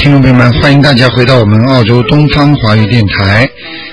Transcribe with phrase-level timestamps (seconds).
[0.00, 3.46] 听众朋友们，欢迎大家回到我们澳洲东方华语电台。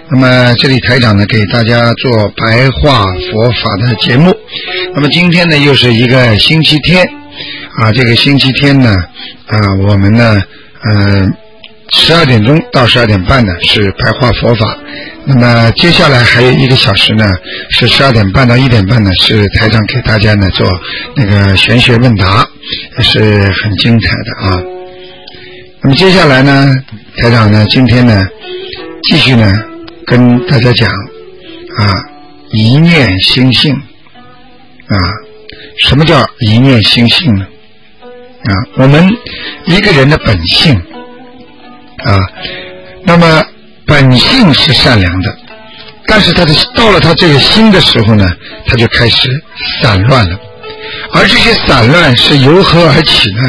[0.09, 4.33] 那么这里台长呢，给大家做白话佛法的节目。
[4.95, 7.05] 那么今天呢，又是一个星期天
[7.81, 7.91] 啊。
[7.91, 8.95] 这个星期天呢，
[9.47, 10.41] 啊，我们呢，
[10.89, 11.29] 嗯，
[11.91, 14.77] 十二点钟到十二点半呢是白话佛法。
[15.25, 17.35] 那么接下来还有一个小时呢，
[17.71, 20.65] 是十二点半到一点半呢，是台长给大家呢做
[21.17, 22.47] 那个玄学问答，
[23.01, 23.19] 是
[23.61, 24.76] 很精彩的啊。
[25.87, 26.75] 那么接下来呢，
[27.15, 28.21] 台长呢，今天呢，
[29.03, 29.49] 继续呢，
[30.05, 30.89] 跟大家讲
[31.77, 31.93] 啊，
[32.51, 34.97] 一念心性啊，
[35.79, 37.47] 什么叫一念心性呢？
[38.43, 39.09] 啊，我们
[39.63, 40.75] 一个人的本性
[42.03, 42.19] 啊，
[43.05, 43.41] 那么
[43.85, 45.37] 本性是善良的，
[46.05, 48.29] 但是他的到了他这个心的时候呢，
[48.65, 49.29] 他就开始
[49.81, 50.37] 散乱了，
[51.13, 53.43] 而这些散乱是由何而起呢？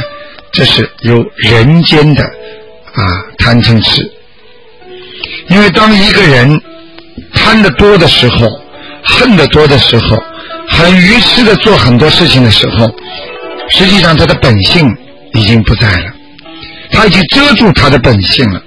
[0.50, 3.04] 这是由人间的啊
[3.38, 4.02] 贪嗔痴，
[5.48, 6.60] 因为当一个人
[7.32, 8.48] 贪的多的时候，
[9.04, 10.16] 恨的多的时候，
[10.68, 12.90] 很愚痴的做很多事情的时候，
[13.70, 14.90] 实际上他的本性
[15.34, 16.12] 已经不在了，
[16.90, 18.62] 他已经遮住他的本性了。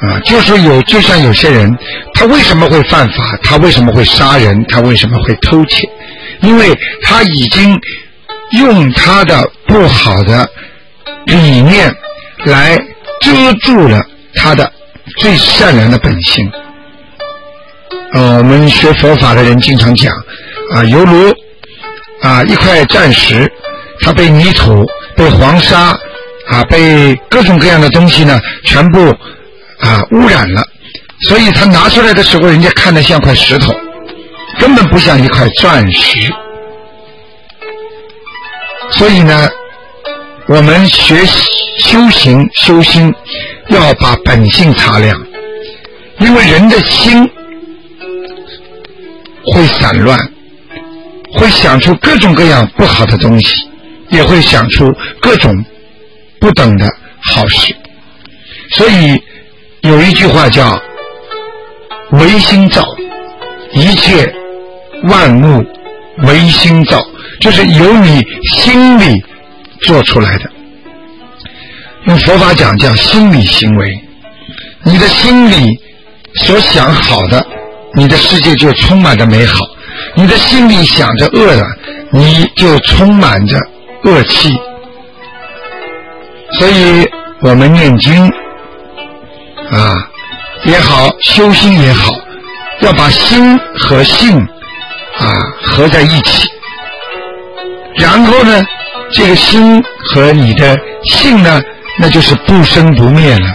[0.00, 1.70] 啊，就是有，就像有些人，
[2.14, 3.38] 他为什么会犯法？
[3.44, 4.64] 他为什么会杀人？
[4.68, 5.88] 他为什么会偷窃？
[6.40, 6.72] 因为
[7.02, 7.78] 他已经。
[8.58, 10.48] 用他的不好的
[11.26, 11.94] 理念
[12.44, 12.76] 来
[13.20, 14.02] 遮住了
[14.34, 14.70] 他的
[15.18, 16.50] 最善良的本性。
[18.12, 20.12] 呃，我们学佛法的人经常讲
[20.74, 21.32] 啊，犹如
[22.22, 23.50] 啊一块钻石，
[24.00, 24.84] 它被泥土、
[25.16, 25.98] 被黄沙
[26.46, 29.08] 啊、被各种各样的东西呢，全部
[29.80, 30.62] 啊污染了，
[31.22, 33.74] 所以他拿出来的时候，人家看的像块石头，
[34.60, 36.18] 根本不像一块钻石。
[38.96, 39.48] 所以呢，
[40.46, 41.16] 我们学
[41.78, 43.12] 修行修心，
[43.68, 45.20] 要把本性擦亮，
[46.20, 47.28] 因为人的心
[49.46, 50.18] 会散乱，
[51.32, 53.68] 会想出各种各样不好的东西，
[54.10, 55.52] 也会想出各种
[56.40, 56.88] 不等的
[57.20, 57.74] 好事。
[58.70, 59.20] 所以
[59.82, 60.80] 有一句话叫
[62.12, 62.86] “唯心造”，
[63.74, 64.32] 一切
[65.04, 65.64] 万物
[66.18, 67.04] 唯心造。
[67.40, 69.22] 就是由你心里
[69.82, 70.50] 做出来的，
[72.06, 73.88] 用佛法讲叫心理行为。
[74.84, 75.78] 你的心里
[76.34, 77.44] 所想好的，
[77.94, 79.58] 你的世界就充满着美好；
[80.14, 81.66] 你的心里想着恶的，
[82.12, 83.58] 你就充满着
[84.04, 84.54] 恶气。
[86.58, 87.06] 所以
[87.40, 88.28] 我们念经
[89.70, 89.94] 啊
[90.64, 92.12] 也好，修心也好，
[92.80, 94.38] 要把心和性
[95.18, 96.48] 啊合在一起。
[98.14, 98.64] 然后呢，
[99.10, 101.60] 这个心和你的性呢，
[101.98, 103.46] 那就是不生不灭了，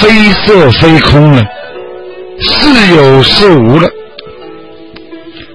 [0.00, 1.44] 非色非空了，
[2.40, 3.88] 似有似无了。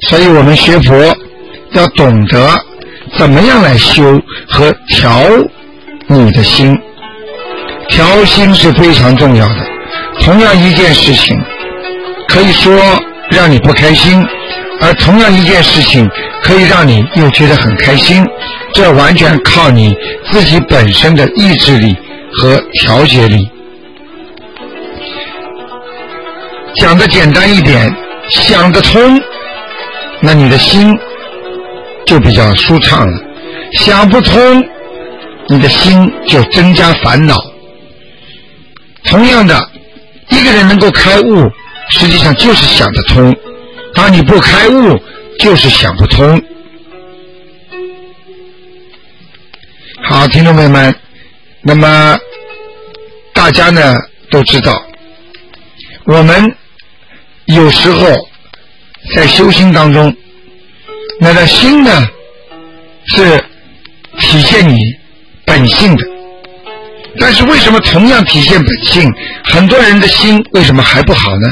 [0.08, 0.96] 所以我们学佛
[1.74, 2.50] 要懂得
[3.18, 5.22] 怎么样来修和调
[6.08, 6.80] 你的心，
[7.90, 9.68] 调心是非常重要的。
[10.22, 11.38] 同样一件事情，
[12.30, 12.74] 可以说
[13.32, 14.26] 让你不开心。
[14.82, 16.10] 而同样一件事情，
[16.46, 18.24] 可以让你又觉得很开心，
[18.72, 19.96] 这完全靠你
[20.32, 21.98] 自己本身的意志力
[22.34, 23.50] 和调节力。
[26.76, 27.92] 讲的简单一点，
[28.30, 29.20] 想得通，
[30.22, 30.96] 那你的心
[32.06, 33.18] 就比较舒畅了；
[33.74, 34.64] 想不通，
[35.50, 37.36] 你的心就增加烦恼。
[39.06, 39.60] 同样的，
[40.30, 41.50] 一个人能够开悟，
[41.90, 43.36] 实际上就是想得通。
[43.96, 45.00] 当你不开悟，
[45.40, 46.42] 就是想不通。
[50.04, 50.96] 好，听众朋友们，
[51.62, 52.18] 那么
[53.34, 53.96] 大家呢
[54.30, 54.84] 都知道，
[56.06, 56.56] 我们
[57.46, 58.08] 有时候
[59.16, 60.16] 在修心当中，
[61.20, 62.08] 那个心呢
[63.08, 63.38] 是
[64.20, 64.78] 体现你
[65.46, 66.04] 本性的，
[67.20, 69.12] 但是为什么同样体现本性，
[69.44, 71.48] 很多人的心为什么还不好呢？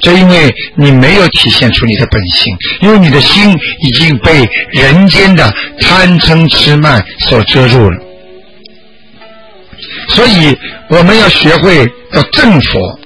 [0.00, 7.98] 这因为你没有体现出你的本性，因为你的心已经被人间的贪嗔痴慢所遮住了。
[10.08, 10.56] 所以
[10.88, 13.00] 我们要学会要正佛。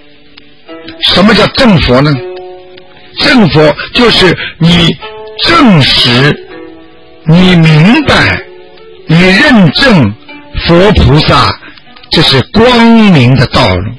[1.02, 2.12] 什么叫正佛呢？
[3.20, 4.88] 正佛就是你
[5.44, 6.36] 证实、
[7.26, 8.42] 你明白、
[9.06, 10.12] 你认证
[10.66, 11.56] 佛菩萨，
[12.10, 13.92] 这是光明的道路。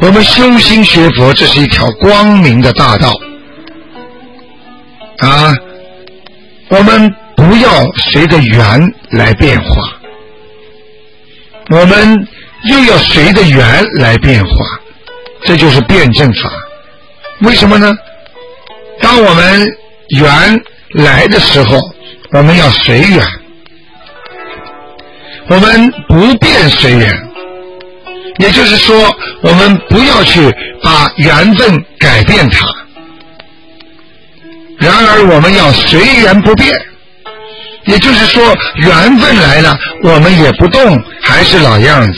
[0.00, 3.12] 我们修心学佛，这是一条光明的大道
[5.18, 5.54] 啊！
[6.68, 9.68] 我们不要随着缘来变化，
[11.70, 12.28] 我们
[12.64, 14.50] 又要随着缘来变化，
[15.44, 16.50] 这就是辩证法。
[17.40, 17.96] 为什么呢？
[19.00, 19.66] 当我们
[20.08, 20.60] 缘
[20.94, 21.78] 来的时候，
[22.32, 23.24] 我们要随缘，
[25.48, 27.27] 我们不变随缘。
[28.38, 28.96] 也就是说，
[29.42, 30.40] 我们不要去
[30.82, 32.66] 把缘分改变它。
[34.78, 36.72] 然而，我们要随缘不变。
[37.86, 42.12] 也就是说，缘分来了，我们也不动，还是老样子。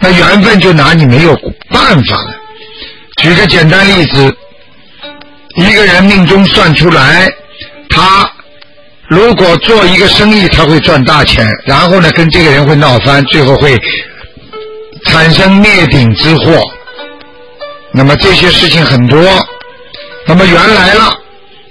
[0.00, 1.34] 那缘分就拿你没有
[1.68, 2.34] 办法了。
[3.16, 4.34] 举个简单例子，
[5.56, 7.28] 一个人命中算出来，
[7.90, 8.30] 他
[9.08, 13.76] 如果做一个生意，他会赚大钱，然后呢，跟这个人会闹翻，最后会。
[15.10, 16.62] 产生灭顶之祸，
[17.92, 19.20] 那么这些事情很多。
[20.24, 21.12] 那么原来了，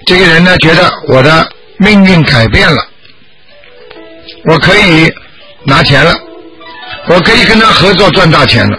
[0.04, 1.48] 这个人呢觉得我的
[1.78, 2.86] 命运改变了，
[4.44, 5.10] 我可以
[5.64, 6.14] 拿钱了，
[7.08, 8.78] 我可以跟他合作赚大钱了。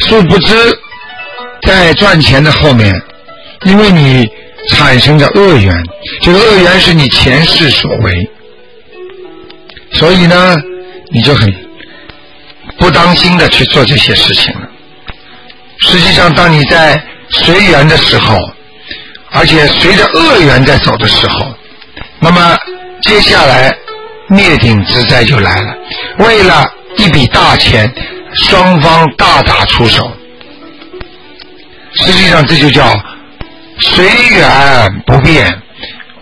[0.00, 0.52] 殊不知，
[1.62, 2.92] 在赚钱的后面，
[3.66, 4.28] 因为你
[4.70, 5.72] 产生的恶缘，
[6.22, 8.30] 这个恶缘是你前世所为，
[9.92, 10.56] 所以呢，
[11.12, 11.69] 你就很。
[12.80, 14.68] 不当心的去做这些事情了。
[15.80, 18.36] 实际上，当你在随缘的时候，
[19.30, 21.54] 而且随着恶缘在走的时候，
[22.18, 22.56] 那么
[23.02, 23.72] 接下来
[24.28, 25.74] 灭顶之灾就来了。
[26.20, 26.66] 为了
[26.96, 27.92] 一笔大钱，
[28.34, 30.10] 双方大打出手。
[31.92, 32.98] 实际上，这就叫
[33.80, 35.46] 随缘不变。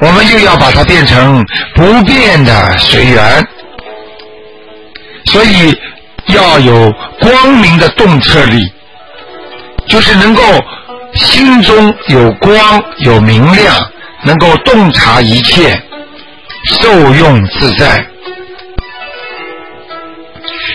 [0.00, 1.44] 我们又要把它变成
[1.74, 3.46] 不变的随缘。
[5.26, 5.72] 所以。
[6.28, 8.60] 要有光明的洞彻力，
[9.86, 10.42] 就是能够
[11.14, 13.76] 心中有光有明亮，
[14.24, 15.80] 能够洞察一切，
[16.66, 18.04] 受用自在。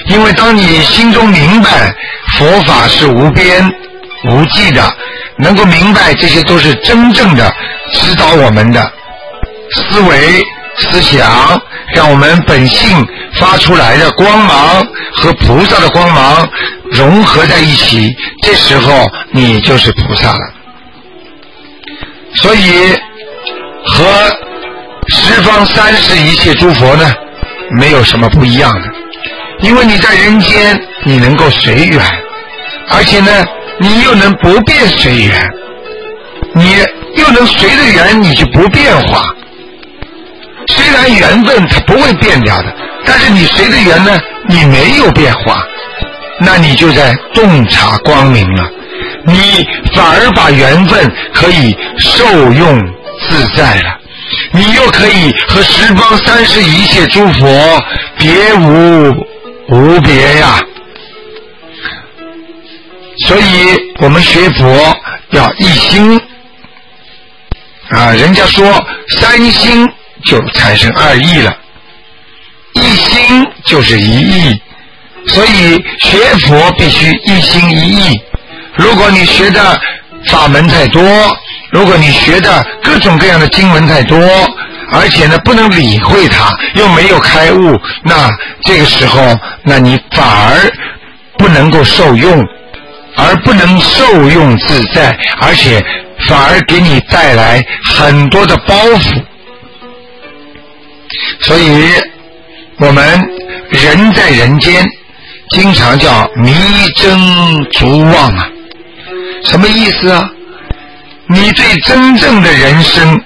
[0.07, 1.93] 因为当你心中明白
[2.37, 3.71] 佛法是无边
[4.29, 4.91] 无际的，
[5.37, 7.53] 能够明白这些都是真正的
[7.93, 8.91] 指导我们的
[9.71, 10.41] 思维
[10.79, 11.61] 思想。
[11.93, 13.05] 让我们本性
[13.39, 14.85] 发出来的光芒
[15.15, 16.47] 和菩萨的光芒
[16.91, 20.39] 融合在一起，这时候你就是菩萨了。
[22.35, 22.93] 所以
[23.85, 24.05] 和
[25.09, 27.13] 十方三世一切诸佛呢，
[27.79, 28.87] 没有什么不一样的。
[29.59, 32.01] 因为你在人间，你能够随缘，
[32.89, 33.31] 而且呢，
[33.79, 35.49] 你又能不变随缘，
[36.53, 36.75] 你
[37.15, 39.23] 又能随着缘，你就不变化。
[40.67, 42.73] 虽然缘分它不会变掉的，
[43.05, 45.63] 但是你随着缘呢，你没有变化，
[46.39, 48.69] 那你就在洞察光明了。
[49.25, 52.79] 你反而把缘分可以受用
[53.27, 53.97] 自在了，
[54.51, 57.83] 你又可以和十方三世一切诸佛
[58.17, 59.13] 别无
[59.69, 60.59] 无别呀。
[63.27, 64.97] 所以我们学佛
[65.31, 66.19] 要一心
[67.89, 68.65] 啊，人家说
[69.09, 69.89] 三心。
[70.25, 71.53] 就产生二意了，
[72.75, 74.61] 一心就是一意，
[75.27, 78.21] 所以学佛必须一心一意。
[78.75, 79.79] 如果你学的
[80.27, 81.01] 法门太多，
[81.71, 84.17] 如果你学的各种各样的经文太多，
[84.91, 88.29] 而且呢不能理会它，又没有开悟，那
[88.63, 90.71] 这个时候，那你反而
[91.37, 92.45] 不能够受用，
[93.15, 95.83] 而不能受用自在，而且
[96.27, 99.23] 反而给你带来很多的包袱。
[101.41, 101.89] 所以，
[102.83, 103.05] 我们
[103.69, 104.85] 人在人间，
[105.51, 106.53] 经常叫迷
[106.97, 108.49] 争逐妄啊。
[109.45, 110.29] 什么意思啊？
[111.27, 113.21] 你对真正的人生，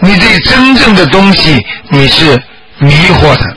[0.00, 2.40] 你对真正的东西，你是
[2.78, 3.56] 迷惑的。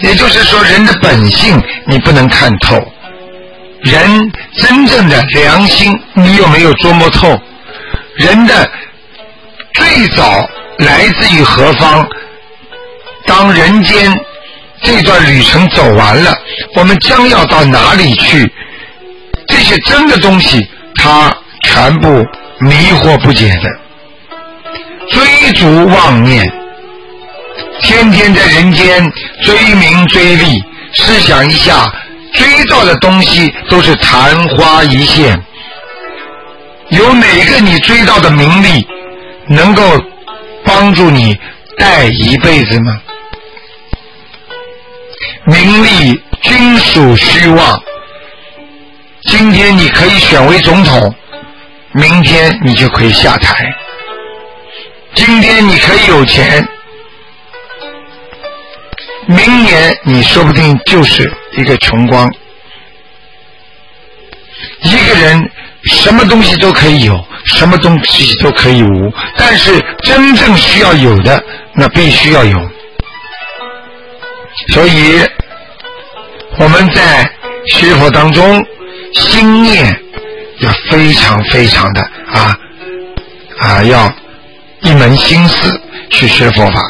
[0.00, 2.82] 也就是说，人的本性你不能看透，
[3.82, 7.38] 人真正的良心你有没有琢磨透？
[8.16, 8.70] 人的
[9.74, 10.48] 最早
[10.78, 12.08] 来自于何方？
[13.26, 14.18] 当人间
[14.82, 16.32] 这段旅程走完了，
[16.76, 18.50] 我们将要到哪里去？
[19.46, 21.34] 这些真的东西，他
[21.64, 22.08] 全部
[22.60, 23.70] 迷惑不解的，
[25.10, 26.50] 追逐妄念，
[27.82, 29.12] 天天在人间
[29.42, 30.62] 追名追利。
[30.94, 31.90] 试想一下，
[32.34, 35.42] 追到的东西都是昙花一现，
[36.90, 38.86] 有哪个你追到的名利
[39.46, 39.82] 能够
[40.64, 41.34] 帮助你
[41.78, 43.00] 带一辈子吗？
[45.44, 47.82] 名利均属虚妄。
[49.22, 51.12] 今天你可以选为总统，
[51.92, 53.54] 明天你就可以下台。
[55.14, 56.66] 今天你可以有钱，
[59.26, 62.30] 明年你说不定就是一个穷光。
[64.82, 65.50] 一个人
[65.84, 69.72] 什么东西都可以有，什么东西都可以无，但是
[70.04, 71.42] 真正需要有的，
[71.74, 72.70] 那必须要有。
[74.68, 75.20] 所以
[76.58, 77.30] 我们在
[77.66, 78.64] 学佛当中。
[79.14, 79.94] 心念
[80.60, 82.00] 要非常非常的
[82.32, 82.56] 啊
[83.58, 84.10] 啊，要
[84.80, 85.78] 一门心思
[86.08, 86.80] 去学佛法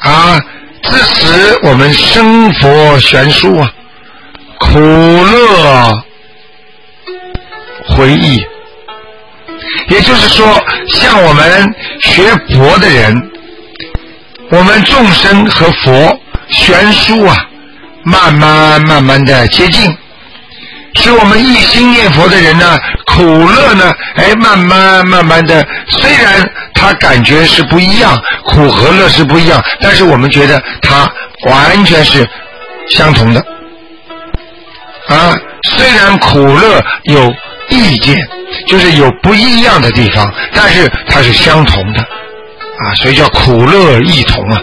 [0.00, 0.40] 啊，
[0.82, 3.72] 致使我们生佛悬殊啊，
[4.58, 6.02] 苦乐
[7.86, 8.42] 回忆。
[9.88, 12.22] 也就是说，像我们学
[12.52, 13.30] 佛的人，
[14.50, 16.19] 我们众生和佛
[16.50, 17.36] 悬殊啊，
[18.04, 19.96] 慢慢慢慢的接近。
[20.94, 22.76] 使我们一心念佛的人呢，
[23.06, 31.08] 苦乐呢，哎，慢慢慢慢的，虽然他感觉是不一样，苦和乐是不一样，但是我们觉得它
[31.46, 32.28] 完全是
[32.88, 33.40] 相同的。
[35.06, 37.32] 啊，虽然苦乐有
[37.68, 38.18] 意见，
[38.66, 44.60] 就是有不一样的地方，但是它是相同的，啊，所以叫苦乐异同啊。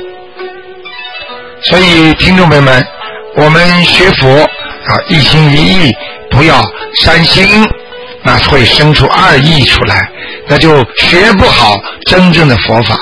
[1.64, 2.88] 所以听众朋友们，
[3.36, 5.96] 我们学佛啊，一心一意。
[6.30, 6.62] 不要
[7.04, 7.48] 三心，
[8.22, 10.08] 那会生出二意出来，
[10.48, 12.96] 那就学不好真正的佛法。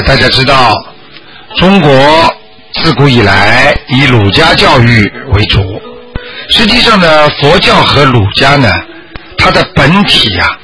[0.00, 0.72] 大家知道，
[1.58, 2.34] 中国
[2.74, 5.60] 自古以来以儒家教育为主。
[6.48, 8.72] 实际上呢，佛教和儒家呢，
[9.36, 10.56] 它的本体呀，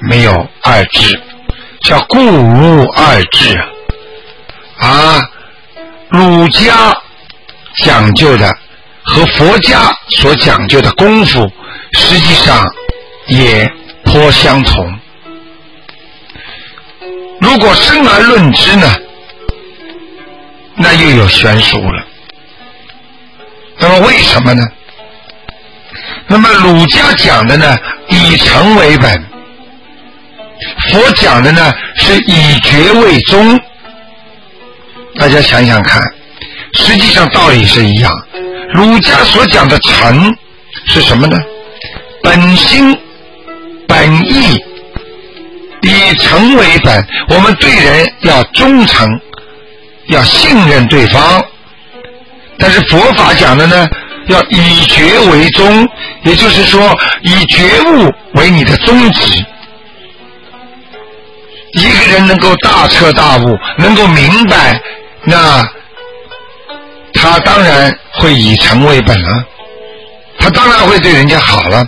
[0.00, 0.32] 没有
[0.62, 1.18] 二致，
[1.82, 3.56] 叫故无二致
[4.78, 4.88] 啊。
[4.88, 5.28] 啊，
[6.10, 6.94] 儒家
[7.84, 8.52] 讲究的
[9.02, 11.50] 和佛家所讲究的功夫，
[11.92, 12.64] 实际上
[13.28, 13.70] 也
[14.04, 14.98] 颇相同。
[17.46, 18.92] 如果生而论之呢，
[20.74, 22.04] 那又有悬殊了。
[23.78, 24.64] 那么为什么呢？
[26.26, 27.76] 那么儒家讲的呢，
[28.08, 29.16] 以诚为本；
[30.90, 33.60] 佛讲的呢，是以觉为宗。
[35.14, 36.02] 大家想想看，
[36.74, 38.10] 实际上道理是一样。
[38.74, 40.36] 儒家所讲的诚
[40.88, 41.36] 是什么呢？
[42.24, 42.98] 本心、
[43.86, 44.60] 本意。
[46.06, 49.08] 以诚为本，我们对人要忠诚，
[50.08, 51.42] 要信任对方。
[52.58, 53.86] 但是佛法讲的呢，
[54.28, 55.86] 要以觉为宗，
[56.24, 59.44] 也就是说以觉悟为你的宗旨。
[61.72, 64.80] 一个人能够大彻大悟，能够明白，
[65.24, 65.62] 那
[67.12, 69.44] 他当然会以诚为本了，
[70.38, 71.86] 他当然会对人家好了。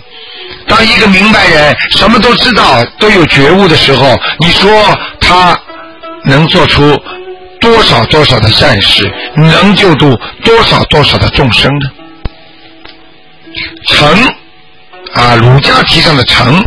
[0.69, 5.59] 当一个明白人什么都知道、都有觉悟的时候，你说他
[6.25, 6.95] 能做出
[7.59, 11.89] 多少多少的善事，能救度多少多少的众生呢？
[13.87, 14.07] 诚
[15.13, 16.63] 啊，儒家提倡的诚，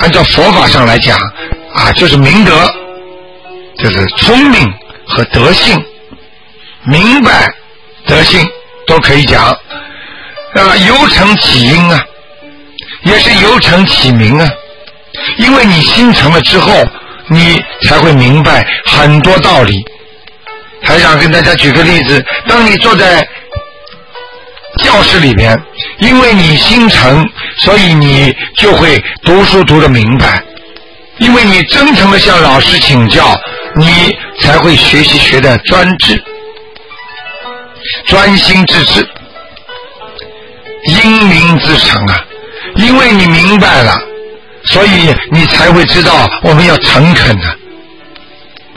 [0.00, 1.18] 按照佛法上来讲
[1.74, 2.52] 啊，就是明德，
[3.78, 4.70] 就是聪明
[5.06, 5.82] 和德性，
[6.84, 7.50] 明白
[8.06, 8.46] 德性
[8.86, 12.04] 都可以讲啊，由诚起因啊。
[13.06, 14.48] 也是由诚起名啊，
[15.38, 16.72] 因为你心诚了之后，
[17.28, 19.74] 你才会明白很多道理。
[20.82, 23.26] 还想跟大家举个例子：当你坐在
[24.78, 25.56] 教室里边，
[25.98, 27.24] 因为你心诚，
[27.60, 30.42] 所以你就会读书读得明白；
[31.18, 33.34] 因为你真诚的向老师请教，
[33.76, 36.20] 你才会学习学的专制。
[38.06, 39.08] 专心致志，
[40.86, 42.25] 英明自成啊！
[42.76, 43.98] 因为你明白了，
[44.64, 47.46] 所以你才会知道我们要诚恳的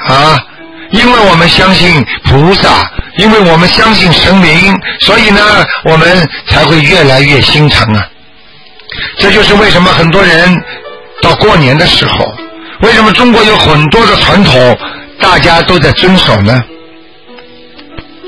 [0.03, 0.39] 啊！
[0.91, 5.41] 因为我们相信菩萨，因为我们相信神明，所以呢，
[5.84, 8.08] 我们才会越来越心诚啊！
[9.20, 10.56] 这就是为什么很多人
[11.22, 12.34] 到过年的时候，
[12.82, 14.77] 为什么中国有很多的传统，
[15.20, 16.63] 大家都在遵守呢？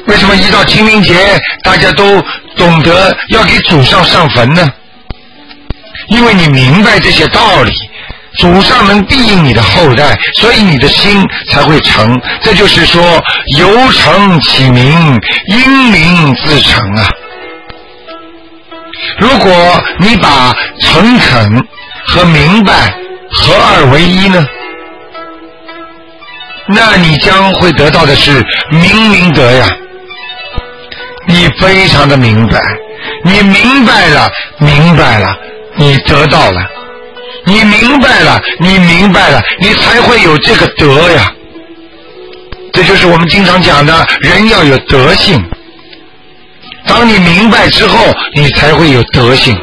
[0.08, 2.22] 为什么一到清明节，大家都
[2.58, 4.72] 懂得要给祖上上坟呢？
[6.12, 7.72] 因为你明白这些道理，
[8.38, 12.20] 祖上能庇应你的后代，所以你的心才会诚。
[12.44, 13.02] 这就是说，
[13.58, 17.08] 由诚起名，因名自诚啊。
[19.20, 19.52] 如果
[20.00, 21.68] 你把诚恳
[22.08, 22.94] 和明白
[23.32, 24.46] 合二为一呢，
[26.68, 29.68] 那你将会得到的是明明德呀。
[31.28, 32.60] 你非常的明白，
[33.24, 35.36] 你明白了，明白了，
[35.76, 36.62] 你得到了，
[37.46, 41.32] 你明白了，你明白了，你才会有这个德呀。
[42.74, 45.44] 这就是我们经常讲的，人要有德性。
[46.88, 47.98] 当你明白之后，
[48.36, 49.56] 你才会有德性；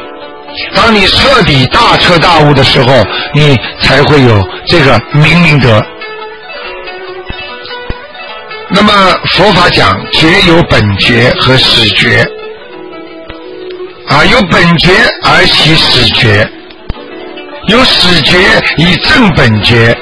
[0.75, 5.83] 当你彻底大彻大悟的时候，你才会有这个明明德。
[8.71, 8.93] 那么
[9.31, 12.23] 佛法讲觉有本觉和始觉，
[14.09, 14.91] 啊，有本觉
[15.23, 16.49] 而起始觉，
[17.67, 18.37] 有始觉
[18.77, 19.95] 以正本觉。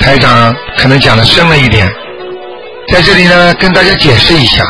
[0.00, 1.86] 台长可能讲的深了一点，
[2.90, 4.64] 在这里呢跟大家解释一下，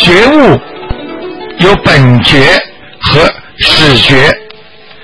[0.00, 0.60] 觉悟
[1.58, 2.38] 有本觉
[3.00, 4.32] 和始觉。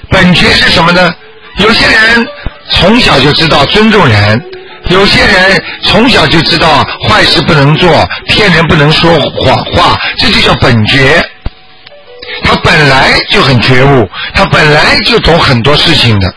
[0.09, 1.13] 本觉是什么呢？
[1.59, 2.25] 有些人
[2.71, 4.41] 从小就知道尊重人。
[4.89, 11.21] 有些人从小就知道坏事不能做，骗人不能说谎话，这就叫本觉。
[12.47, 16.33] 他本来就很觉悟，他本来就懂很多事情的。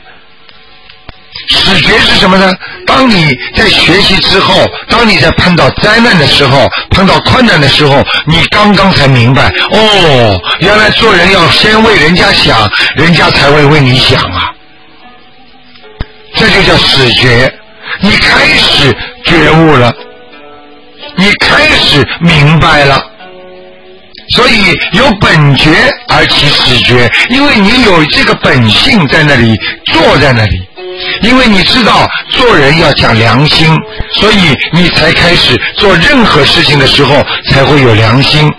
[1.48, 2.52] 始觉是什么呢？
[2.86, 14.52] 当你在学习之后，当你在碰到灾难的时候，碰到困难的时候，你刚刚才明白，哦，原来做人要先为人家想，人家才会为你想啊。
[16.36, 17.52] 这就叫始觉。
[18.02, 18.96] 你开始
[19.26, 19.94] 觉悟了，
[21.16, 23.04] 你开始明白了，
[24.40, 25.70] 所以有本觉
[26.08, 29.54] 而起始觉，因为你有这个本性在那里
[29.92, 30.62] 坐在那里，
[31.24, 33.68] 因为你知道做人要讲良心，
[34.14, 38.50] 所以你才开始做任何事情的时候才会有良心，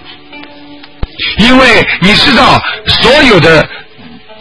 [1.39, 3.67] 因为你知道所有的。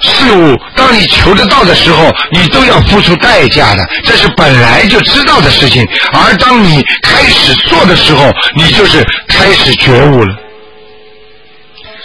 [0.02, 5.86] 事物，当你求得到的时候，你都要付出代价的，这是本来就知道的事情。
[6.14, 10.34] 而当你开始做的时候，你就是开始觉悟了。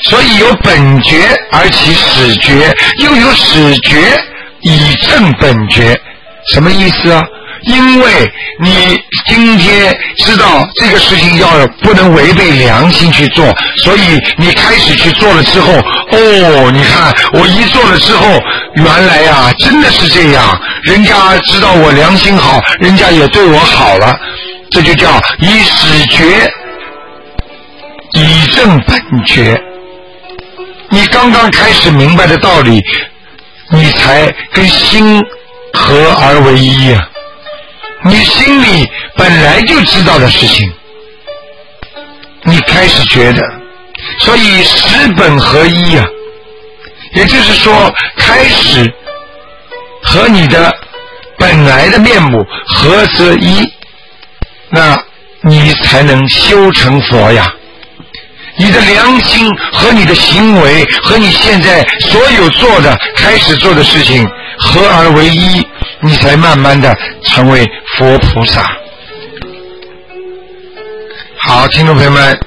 [0.04, 1.16] 所以有本觉
[1.50, 3.96] 而起始觉，又有始觉
[4.60, 5.98] 以正本觉，
[6.52, 7.22] 什么意思啊？
[7.66, 8.10] 因为
[8.60, 13.46] 你今天知道这个事情要不能违背良心去做，
[13.78, 18.38] 所以你开始去做了之后，哦，你看我一做了之后，
[18.74, 21.14] 原来呀真的是这样，人家
[21.46, 24.14] 知道我良心好，人家也对我好了，
[24.70, 26.24] 这就叫以始觉
[28.12, 29.58] 以正本觉。
[30.94, 32.80] 你刚刚开始明白的道理，
[33.70, 35.20] 你才跟心
[35.72, 37.08] 合而为一呀。
[38.04, 40.72] 你心里本来就知道的事情，
[42.44, 43.42] 你开始觉得，
[44.20, 46.04] 所以十本合一呀，
[47.14, 48.94] 也就是说，开始
[50.04, 50.72] 和你的
[51.36, 53.68] 本来的面目合则一，
[54.70, 54.96] 那
[55.40, 57.53] 你才能修成佛呀。
[58.58, 64.26] 你的良心和你的行为和你现在所有做的、开始做的事情
[64.58, 65.66] 合而为一。
[66.00, 67.64] 你才慢慢的成为
[67.96, 68.62] 佛菩萨。
[71.38, 72.38] 好，听众朋友们，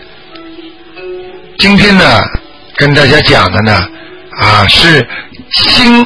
[1.57, 2.21] 今天呢，
[2.75, 3.89] 跟大家讲的呢，
[4.39, 5.07] 啊，是
[5.49, 6.05] 心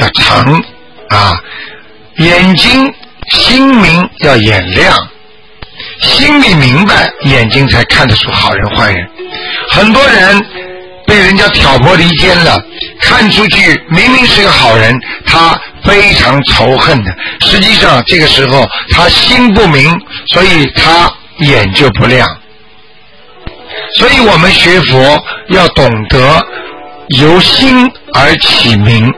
[0.00, 0.60] 要诚
[1.10, 1.40] 啊，
[2.16, 2.92] 眼睛
[3.30, 4.98] 心明要眼亮，
[6.02, 9.08] 心里明白，眼睛才看得出好人坏人。
[9.70, 10.44] 很多人
[11.06, 12.62] 被人家挑拨离间了，
[13.00, 14.94] 看出去明明是个好人，
[15.26, 15.58] 他。
[15.84, 22.24] 非常仇恨的，实际上这个时候他心不明，所以他眼就不亮。
[23.96, 26.40] 所以我们学佛要懂得
[27.18, 29.12] 由心而起名，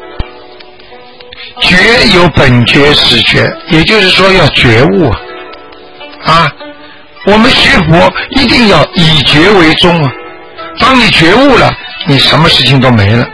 [1.61, 1.77] 觉
[2.15, 5.11] 有本觉始觉，也就是说要觉悟
[6.25, 6.51] 啊！
[7.27, 10.13] 我们学佛一定要以觉为宗啊！
[10.79, 11.73] 当你觉悟了，
[12.07, 13.27] 你什么事情都没了。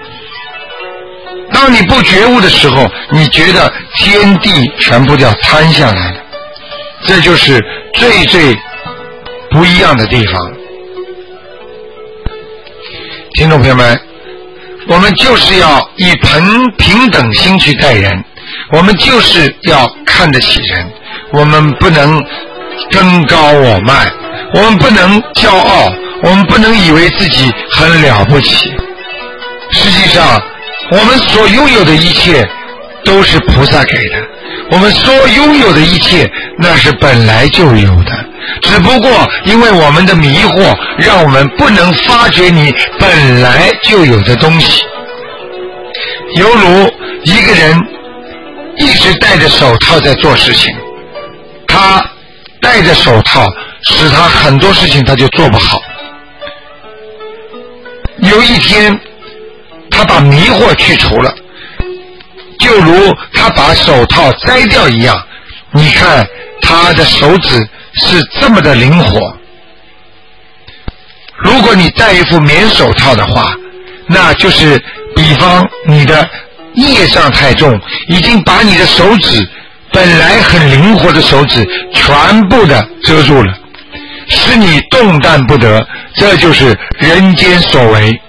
[1.53, 6.21] 当你不觉悟的时候，你觉得天地全部都要瘫下来了，
[7.05, 7.61] 这就是
[7.95, 8.57] 最最
[9.51, 10.53] 不一样的地方。
[13.35, 14.01] 听众朋友们，
[14.87, 18.25] 我们就是要以平平等心去待人，
[18.73, 20.93] 我们就是要看得起人，
[21.33, 22.23] 我们不能
[22.91, 24.13] 登高我慢，
[24.55, 28.73] 我们不能骄傲，我们不能以为自己很了不起。
[29.71, 30.41] 实际上，
[30.91, 32.47] 我们所拥有的一切
[33.05, 34.17] 都是菩萨给的，
[34.73, 38.27] 我们所拥有的一切那是本来就有的。
[38.63, 39.11] 只不过
[39.45, 44.83] 因为我们的迷惑，让我们不能发觉你本来就有的东西。
[46.37, 46.93] 犹如
[47.25, 47.81] 一个人
[48.77, 50.75] 一直戴着手套在做事情，
[51.69, 52.05] 他
[52.71, 53.53] 戴着手套，
[53.83, 55.83] 使他很多事情他就做不好。
[58.19, 58.97] 有一天，
[59.91, 61.35] 他把迷惑去除了，
[62.61, 65.21] 就如他把手套摘掉一样，
[65.73, 66.25] 你看
[66.63, 67.69] 他的手指。
[67.93, 69.19] 是这么的灵活。
[71.39, 73.53] 如果你戴一副棉手套的话，
[74.07, 74.81] 那就是
[75.17, 76.27] 比方你的
[76.75, 79.45] 业障太重，已经把你的手指
[79.93, 83.53] 本来很灵活的手指全部的遮住了，
[84.29, 85.85] 使你动弹不得。
[86.17, 88.21] 这就是人间所为。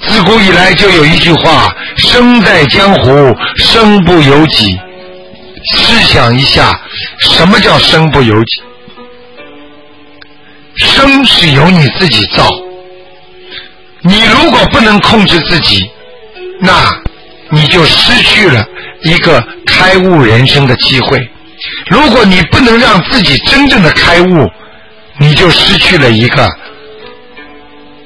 [0.00, 4.78] 自古以来就有一句话：“生在江湖，身不由己。”
[5.74, 6.78] 试想一下，
[7.20, 8.62] 什么叫身不由己？
[10.76, 12.46] 生是由你自己造，
[14.02, 15.90] 你如果不能控制自己，
[16.60, 16.94] 那
[17.50, 18.64] 你就失去了
[19.02, 19.42] 一个
[19.76, 21.18] 开悟人生的机会。
[21.88, 24.50] 如果你不能让自己真正的开悟，
[25.18, 26.48] 你就失去了一个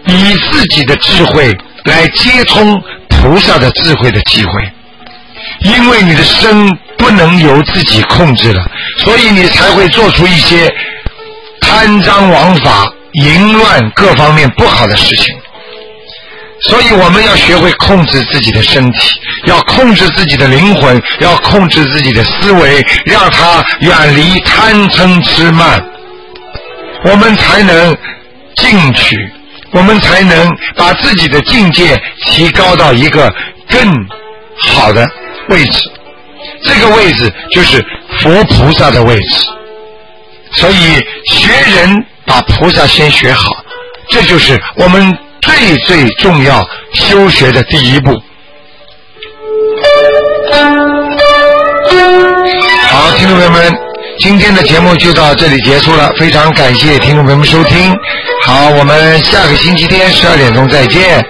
[0.06, 2.76] 以自己的智慧来接通
[3.08, 4.52] 菩萨的智慧的机会。
[5.60, 10.68] 因为你的生不能由自己控制了，所以你才会做出一些。
[11.62, 15.36] 贪赃枉法、淫乱各方面不好的事情，
[16.68, 19.10] 所以我们要学会控制自己的身体，
[19.46, 25.82] 要控制自己的灵魂，要控制自己的思维，让它远离贪嗔痴慢，
[27.04, 27.96] 我们才能
[28.56, 29.16] 进取，
[29.72, 33.32] 我们才能把自己的境界提高到一个
[33.68, 33.90] 更
[34.58, 35.08] 好的
[35.48, 35.90] 位置。
[36.62, 37.82] 这个位置就是
[38.18, 39.46] 佛菩萨的位置。
[40.52, 40.74] 所以
[41.26, 43.64] 学人把菩萨先学好，
[44.10, 48.10] 这就是我们最最重要修学的第一步。
[52.88, 53.74] 好，听众朋友们，
[54.18, 57.96] 今天的节目就到这里结束了，非常感谢听众朋友们收听。
[58.44, 61.24] 好，我们下个星期天十二点钟再见。